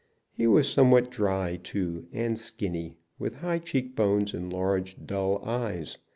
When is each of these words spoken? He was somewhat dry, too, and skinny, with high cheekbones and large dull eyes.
He 0.33 0.47
was 0.47 0.67
somewhat 0.67 1.11
dry, 1.11 1.57
too, 1.61 2.07
and 2.11 2.35
skinny, 2.39 2.95
with 3.19 3.35
high 3.35 3.59
cheekbones 3.59 4.33
and 4.33 4.51
large 4.51 4.97
dull 5.05 5.45
eyes. 5.45 5.99